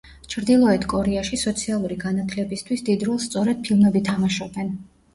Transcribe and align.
ჩრდილოეთ 0.33 0.87
კორეაში 0.93 1.39
სოციალური 1.41 1.99
განათლებისთვის 2.05 2.85
დიდ 2.91 3.09
როლს 3.13 3.31
სწორედ 3.33 3.65
ფილმები 3.71 4.07
თამაშობენ. 4.13 4.79